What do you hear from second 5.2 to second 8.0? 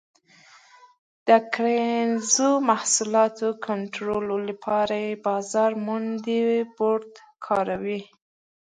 بازار موندنې بورډ کاراوه.